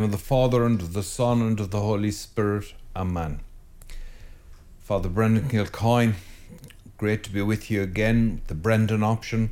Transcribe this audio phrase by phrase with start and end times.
[0.00, 2.72] name of the Father, and of the Son, and of the Holy Spirit.
[2.96, 3.40] Amen.
[4.78, 6.14] Father Brendan Kilcoyne,
[6.96, 9.50] great to be with you again, the Brendan option,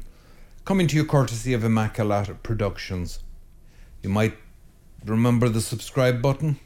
[0.65, 3.19] coming to you courtesy of Immaculata Productions.
[4.03, 4.39] You might
[5.05, 6.59] remember the subscribe button.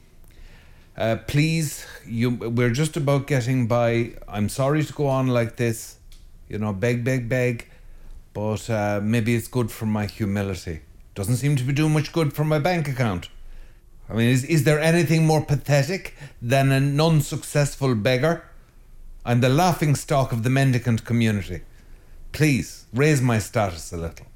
[0.96, 4.12] Uh, please, you, we're just about getting by.
[4.28, 5.96] I'm sorry to go on like this,
[6.48, 7.68] you know, beg, beg, beg,
[8.32, 10.82] but uh, maybe it's good for my humility.
[11.16, 13.28] Doesn't seem to be doing much good for my bank account.
[14.12, 18.44] I mean, is, is there anything more pathetic than an unsuccessful beggar?
[19.24, 21.62] I'm the laughing stock of the mendicant community.
[22.32, 24.26] Please, raise my status a little.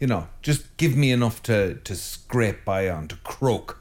[0.00, 3.80] You know, just give me enough to, to scrape by on, to croak.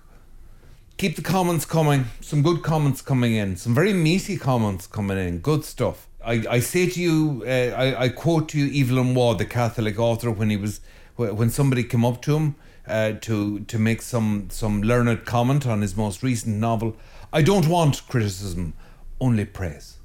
[0.97, 5.39] Keep the comments coming, some good comments coming in, some very meaty comments coming in,
[5.39, 6.07] good stuff.
[6.23, 9.97] I, I say to you, uh, I, I quote to you Evelyn Waugh, the Catholic
[9.97, 10.79] author, when he was
[11.15, 12.55] when somebody came up to him
[12.87, 16.95] uh, to to make some some learned comment on his most recent novel.
[17.31, 18.73] I don't want criticism,
[19.19, 19.97] only praise.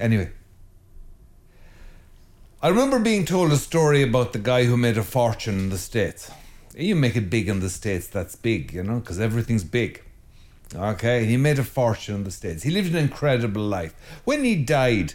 [0.00, 0.30] Anyway,
[2.62, 5.78] I remember being told a story about the guy who made a fortune in the
[5.78, 6.30] states.
[6.76, 10.02] You make it big in the states, that's big, you know, because everything's big.
[10.74, 12.62] Okay, he made a fortune in the states.
[12.62, 13.94] He lived an incredible life.
[14.24, 15.14] When he died,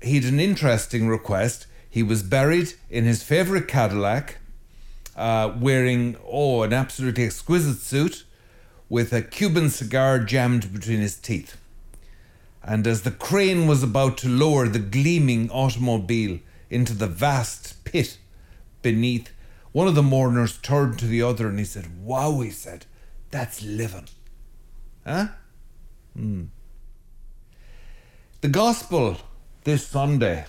[0.00, 1.66] he had an interesting request
[1.96, 4.36] he was buried in his favourite Cadillac,
[5.16, 8.24] uh, wearing, oh, an absolutely exquisite suit
[8.88, 11.56] with a Cuban cigar jammed between his teeth.
[12.62, 18.18] And as the crane was about to lower the gleaming automobile into the vast pit
[18.82, 19.32] beneath,
[19.72, 22.86] one of the mourners turned to the other and he said, Wow, he said,
[23.30, 24.08] that's living.
[25.04, 25.28] Huh?
[26.14, 26.44] Hmm.
[28.40, 29.18] The gospel
[29.64, 30.46] this Sunday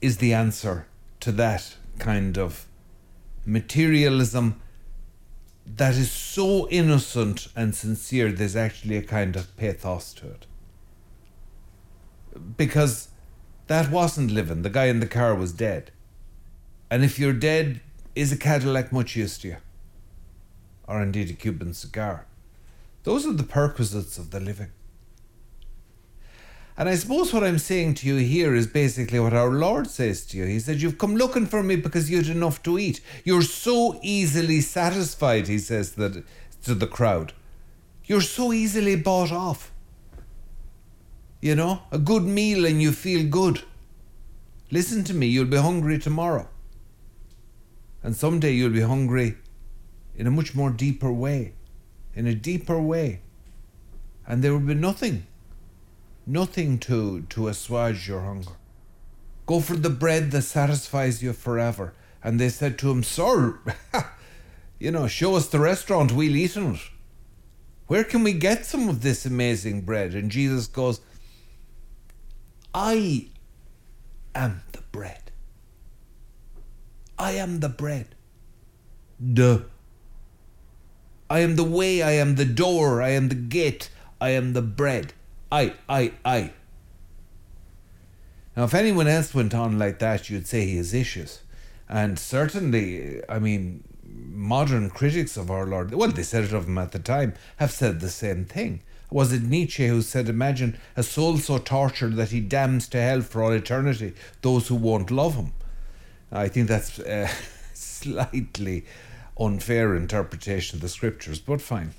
[0.00, 0.86] is the answer
[1.20, 2.66] to that kind of
[3.44, 4.60] materialism
[5.66, 10.46] that is so innocent and sincere, there's actually a kind of pathos to it.
[12.56, 13.08] Because
[13.66, 14.62] that wasn't living.
[14.62, 15.90] The guy in the car was dead.
[16.90, 17.80] And if you're dead,
[18.14, 19.56] is a Cadillac much use to you?
[20.86, 22.26] Or indeed a Cuban cigar?
[23.04, 24.70] Those are the perquisites of the living.
[26.76, 30.26] And I suppose what I'm saying to you here is basically what our Lord says
[30.26, 30.44] to you.
[30.44, 33.00] He said, You've come looking for me because you had enough to eat.
[33.24, 36.24] You're so easily satisfied, he says that
[36.64, 37.32] to the crowd.
[38.06, 39.72] You're so easily bought off.
[41.40, 43.62] You know, a good meal and you feel good.
[44.70, 46.48] Listen to me, you'll be hungry tomorrow.
[48.02, 49.36] And someday you'll be hungry
[50.16, 51.52] in a much more deeper way.
[52.14, 53.20] In a deeper way.
[54.26, 55.26] And there will be nothing
[56.26, 58.52] nothing to, to assuage your hunger.
[59.46, 61.92] Go for the bread that satisfies you forever.
[62.22, 63.58] And they said to him, Sir,
[64.78, 66.80] you know, show us the restaurant, we'll eat in it.
[67.86, 70.14] Where can we get some of this amazing bread?
[70.14, 71.00] And Jesus goes,
[72.72, 73.28] I
[74.34, 75.30] am the bread.
[77.18, 78.14] I am the bread.
[79.32, 79.60] Duh.
[81.28, 83.90] I am the way, I am the door, I am the gate,
[84.20, 85.12] I am the bread.
[85.54, 86.50] I, I, I.
[88.56, 91.42] Now, if anyone else went on like that, you'd say he has issues.
[91.88, 96.76] And certainly, I mean, modern critics of our Lord, well, they said it of him
[96.76, 98.82] at the time, have said the same thing.
[99.12, 103.20] Was it Nietzsche who said, Imagine a soul so tortured that he damns to hell
[103.20, 105.52] for all eternity those who won't love him?
[106.32, 107.30] I think that's a
[107.74, 108.86] slightly
[109.38, 111.94] unfair interpretation of the scriptures, but fine.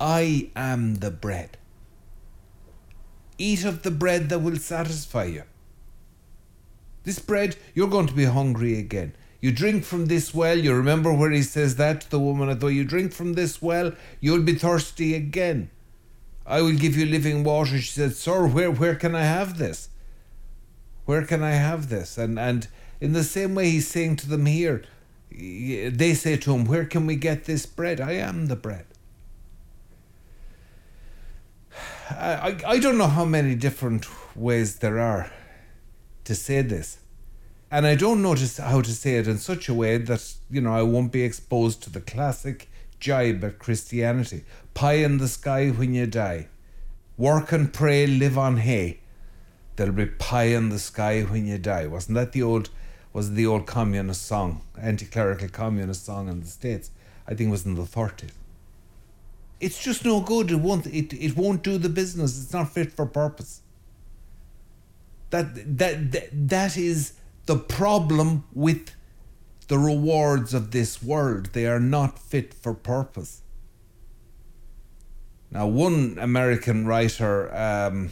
[0.00, 1.58] I am the bread.
[3.38, 5.42] Eat of the bread that will satisfy you.
[7.04, 9.14] This bread, you're going to be hungry again.
[9.40, 12.68] You drink from this well, you remember where he says that to the woman, though
[12.68, 15.70] you drink from this well, you'll be thirsty again.
[16.46, 17.78] I will give you living water.
[17.78, 19.88] She said, Sir, where, where can I have this?
[21.06, 22.18] Where can I have this?
[22.18, 22.68] And, and
[23.00, 24.84] in the same way, he's saying to them here,
[25.30, 28.00] they say to him, Where can we get this bread?
[28.00, 28.86] I am the bread.
[32.18, 34.06] I, I don't know how many different
[34.36, 35.30] ways there are
[36.24, 36.98] to say this.
[37.70, 40.60] And I don't know just how to say it in such a way that, you
[40.60, 42.68] know, I won't be exposed to the classic
[43.00, 44.44] jibe at Christianity.
[44.74, 46.48] Pie in the sky when you die.
[47.16, 49.00] Work and pray, live on hay.
[49.76, 51.86] There'll be pie in the sky when you die.
[51.86, 52.70] Wasn't that the old
[53.12, 56.90] was the old communist song, anti-clerical communist song in the States?
[57.26, 58.32] I think it was in the 30s.
[59.62, 60.50] It's just no good.
[60.50, 60.86] It won't.
[60.86, 62.30] It, it won't do the business.
[62.42, 63.62] It's not fit for purpose.
[65.30, 67.12] That that that, that is
[67.46, 68.90] the problem with
[69.68, 71.44] the rewards of this world.
[71.52, 73.42] They are not fit for purpose.
[75.52, 78.10] Now, one American writer, um,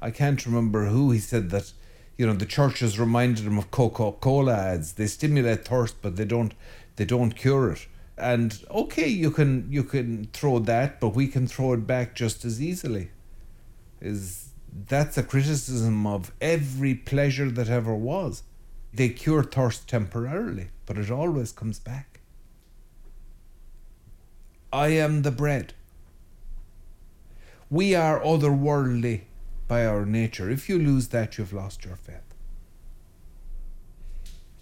[0.00, 1.72] I can't remember who, he said that,
[2.16, 4.92] you know, the churches reminded him of Coca-Cola ads.
[4.92, 6.54] They stimulate thirst, but they don't,
[6.94, 7.88] they don't cure it.
[8.18, 12.44] And okay, you can you can throw that, but we can throw it back just
[12.44, 13.10] as easily.
[14.00, 14.50] Is
[14.86, 18.42] that's a criticism of every pleasure that ever was.
[18.92, 22.20] They cure thirst temporarily, but it always comes back.
[24.72, 25.74] I am the bread.
[27.70, 29.22] We are otherworldly
[29.66, 30.50] by our nature.
[30.50, 32.16] If you lose that, you've lost your faith.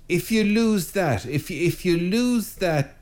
[0.08, 2.95] If you lose that, if you, if you lose that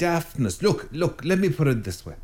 [0.00, 2.14] daftness, look, look, let me put it this way.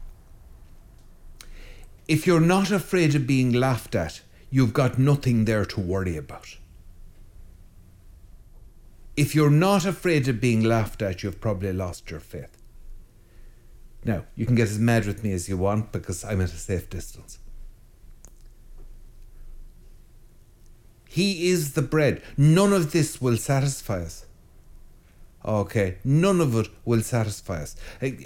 [2.08, 6.56] If you're not afraid of being laughed at, you've got nothing there to worry about.
[9.16, 12.56] If you're not afraid of being laughed at, you've probably lost your faith.
[14.04, 16.56] Now, you can get as mad with me as you want because I'm at a
[16.56, 17.38] safe distance.
[21.08, 22.22] He is the bread.
[22.36, 24.25] None of this will satisfy us.
[25.46, 27.76] Okay, none of it will satisfy us.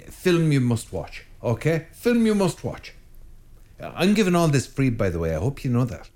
[0.09, 1.25] Film you must watch.
[1.43, 2.93] Okay, film you must watch.
[3.79, 5.35] I'm giving all this free, by the way.
[5.35, 6.09] I hope you know that.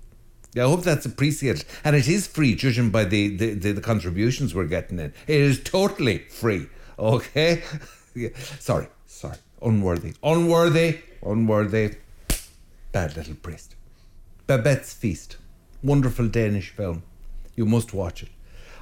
[0.56, 1.64] I hope that's appreciated.
[1.84, 5.12] And it is free, judging by the, the, the, the contributions we're getting in.
[5.26, 6.68] It is totally free.
[6.98, 7.62] Okay?
[8.14, 8.30] yeah.
[8.58, 9.36] Sorry, sorry.
[9.60, 10.14] Unworthy.
[10.22, 11.00] Unworthy.
[11.22, 11.96] Unworthy.
[12.92, 13.74] Bad little priest.
[14.46, 15.36] Babette's Feast.
[15.82, 17.02] Wonderful Danish film.
[17.54, 18.30] You must watch it.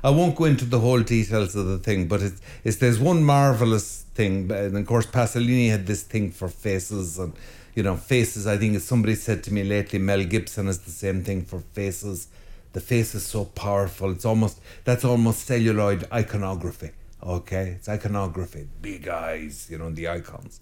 [0.05, 3.25] I won't go into the whole details of the thing, but it's, it's there's one
[3.25, 7.33] marvelous thing, and of course Pasolini had this thing for faces and
[7.75, 8.47] you know, faces.
[8.47, 12.29] I think somebody said to me lately, Mel Gibson is the same thing for faces.
[12.73, 14.11] The face is so powerful.
[14.13, 16.91] It's almost that's almost celluloid iconography.
[17.23, 18.69] Okay, it's iconography.
[18.83, 20.61] Big eyes, you know, the icons.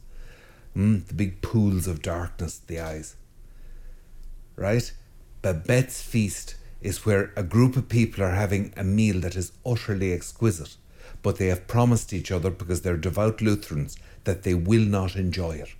[0.77, 3.17] Mm, the big pools of darkness, the eyes.
[4.57, 4.93] Right?
[5.43, 10.13] Babette's feast is where a group of people are having a meal that is utterly
[10.13, 10.77] exquisite,
[11.23, 15.53] but they have promised each other because they're devout Lutherans that they will not enjoy
[15.53, 15.75] it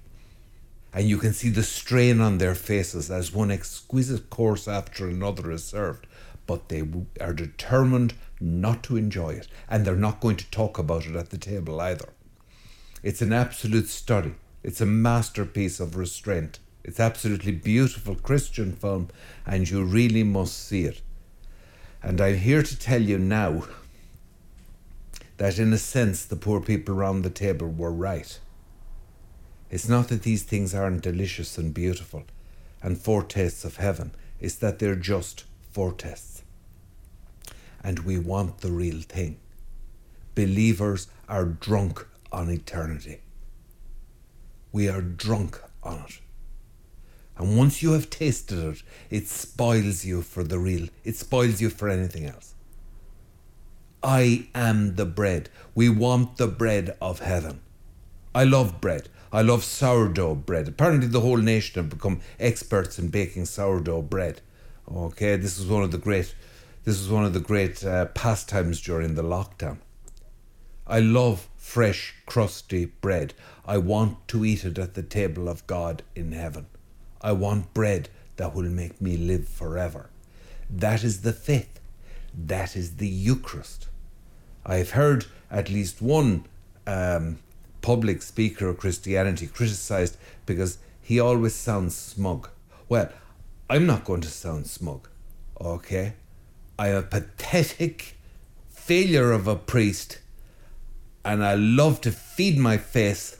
[0.93, 5.51] and you can see the strain on their faces as one exquisite course after another
[5.51, 6.07] is served.
[6.47, 6.83] But they
[7.21, 11.31] are determined not to enjoy it, and they're not going to talk about it at
[11.31, 12.11] the table either.
[13.03, 16.59] It's an absolute study, it's a masterpiece of restraint.
[16.85, 19.09] It's absolutely beautiful Christian film,
[19.47, 21.01] and you really must see it.
[22.03, 23.65] And I'm here to tell you now
[25.37, 28.39] that, in a sense, the poor people around the table were right.
[29.71, 32.25] It's not that these things aren't delicious and beautiful
[32.83, 36.43] and foretastes of heaven, it's that they're just foretastes.
[37.85, 39.39] And we want the real thing.
[40.35, 43.21] Believers are drunk on eternity.
[44.73, 46.21] We are drunk on it.
[47.43, 51.71] And once you have tasted it, it spoils you for the real, it spoils you
[51.71, 52.55] for anything else.
[54.01, 55.51] I am the bread.
[55.75, 57.61] We want the bread of heaven.
[58.33, 59.09] I love bread.
[59.33, 60.69] I love sourdough bread.
[60.69, 64.41] Apparently, the whole nation have become experts in baking sourdough bread.
[64.89, 66.37] Okay, this is one of the great,
[66.85, 69.79] this is one of the great uh, pastimes during the lockdown.
[70.87, 73.35] I love fresh, crusty bread.
[73.67, 76.67] I want to eat it at the table of God in heaven.
[77.23, 80.11] I want bread that will make me live forever.
[80.69, 81.81] That is the faith.
[82.35, 83.89] That is the Eucharist.
[84.65, 86.47] I've heard at least one
[86.87, 87.39] um,
[87.83, 92.49] public speaker of Christianity criticized because he always sounds smug.
[92.89, 93.11] Well,
[93.69, 95.09] I'm not going to sound smug,
[95.61, 96.15] okay?
[96.79, 98.17] I'm a pathetic
[98.69, 100.19] failure of a priest
[101.25, 103.39] and I love to feed my face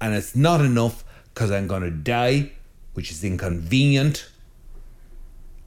[0.00, 2.52] and it's not enough because I'm going to die,
[2.96, 4.28] which is inconvenient.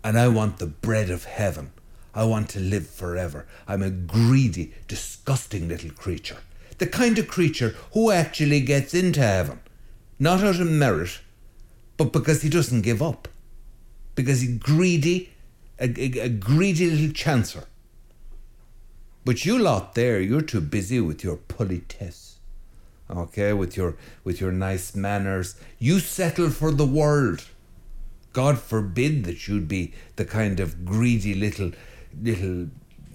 [0.03, 1.71] And I want the bread of heaven.
[2.13, 3.45] I want to live forever.
[3.67, 6.38] I'm a greedy, disgusting little creature
[6.79, 9.59] the kind of creature who actually gets into heaven,
[10.17, 11.19] not out of merit,
[11.98, 13.27] but because he doesn't give up,
[14.15, 15.33] because he's greedy,
[15.79, 17.65] a, a, a greedy little chancer.
[19.25, 22.38] But you lot there, you're too busy with your politesse,
[23.10, 25.56] okay, with your with your nice manners.
[25.78, 27.46] You settle for the world.
[28.34, 31.72] God forbid that you'd be the kind of greedy little
[32.22, 32.68] little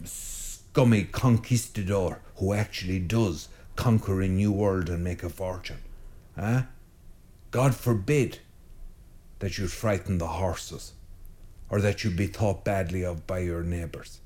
[0.04, 5.78] scummy conquistador who actually does conquer a new world and make a fortune.
[6.36, 6.62] Eh?
[7.50, 8.40] God forbid
[9.38, 10.92] that you'd frighten the horses
[11.70, 14.20] or that you'd be thought badly of by your neighbours.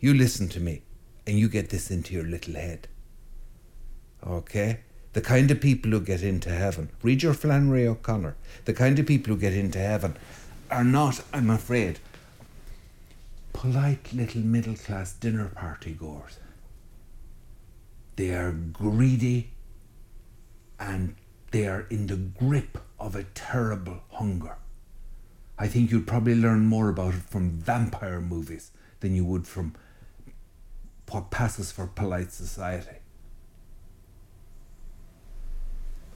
[0.00, 0.82] You listen to me
[1.26, 2.88] and you get this into your little head.
[4.26, 4.80] Okay?
[5.12, 9.06] The kind of people who get into heaven, read your Flannery O'Connor, the kind of
[9.06, 10.16] people who get into heaven
[10.70, 12.00] are not, I'm afraid,
[13.52, 16.38] polite little middle class dinner party goers.
[18.16, 19.50] They are greedy
[20.78, 21.14] and
[21.50, 24.58] they are in the grip of a terrible hunger.
[25.58, 29.74] I think you'd probably learn more about it from vampire movies than you would from
[31.10, 32.98] what passes for polite society.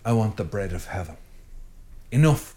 [0.04, 1.16] I want the bread of heaven.
[2.10, 2.54] Enough.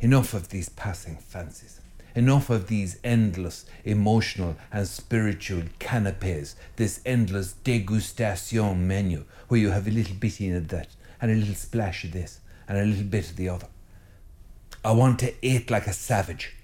[0.00, 1.80] Enough of these passing fancies.
[2.14, 9.86] Enough of these endless emotional and spiritual canapes, this endless degustation menu where you have
[9.86, 10.88] a little bit in of that
[11.20, 13.68] and a little splash of this and a little bit of the other.
[14.84, 16.54] I want to eat like a savage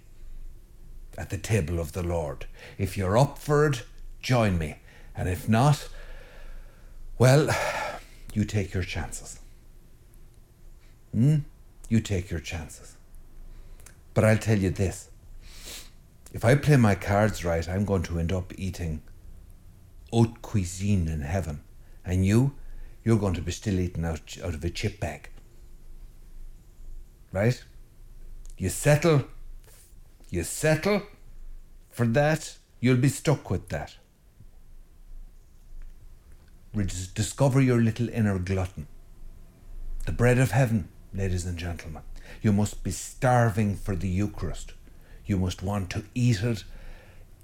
[1.19, 2.47] at the table of the Lord.
[2.79, 3.85] If you're up for it,
[4.21, 4.77] join me.
[5.15, 5.89] And if not,
[7.19, 7.51] well,
[8.33, 9.39] you take your chances.
[11.13, 11.39] Hmm?
[11.89, 12.97] You take your chances.
[14.15, 15.11] But I'll tell you this
[16.33, 19.03] if I play my cards right, I'm going to end up eating
[20.11, 21.63] haute cuisine in heaven.
[22.05, 22.55] And you,
[23.05, 25.29] you're going to be still eating out, out of a chip bag.
[27.33, 27.63] Right?
[28.57, 29.25] You settle,
[30.31, 31.03] you settle
[31.91, 33.97] for that, you'll be stuck with that.
[36.75, 38.87] Discover your little inner glutton.
[40.07, 42.03] The bread of heaven, ladies and gentlemen.
[42.41, 44.73] You must be starving for the Eucharist.
[45.27, 46.65] You must want to eat it,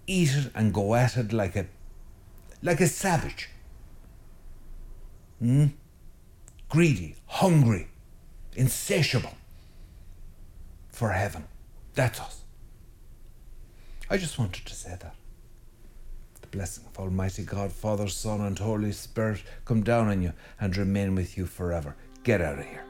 [0.06, 1.66] eat it and go at it like a
[2.62, 3.50] like a savage.
[5.38, 5.66] Hmm?
[6.68, 7.88] Greedy, hungry,
[8.56, 9.36] insatiable
[10.88, 11.44] for heaven.
[11.94, 12.40] That's us.
[14.10, 15.14] I just wanted to say that.
[16.50, 21.14] Blessing of Almighty God, Father, Son, and Holy Spirit come down on you and remain
[21.14, 21.94] with you forever.
[22.24, 22.87] Get out of here.